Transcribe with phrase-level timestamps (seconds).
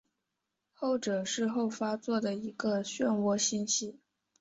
[0.73, 3.99] 后者是后发座的一个旋涡星系。